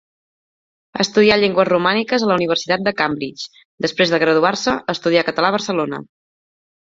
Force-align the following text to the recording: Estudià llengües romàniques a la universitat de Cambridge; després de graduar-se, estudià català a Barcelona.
Estudià 1.03 1.35
llengües 1.41 1.67
romàniques 1.69 2.25
a 2.25 2.29
la 2.31 2.37
universitat 2.39 2.87
de 2.87 2.93
Cambridge; 3.01 3.45
després 3.87 4.15
de 4.15 4.21
graduar-se, 4.23 4.75
estudià 4.95 5.25
català 5.31 5.53
a 5.53 5.55
Barcelona. 5.57 6.01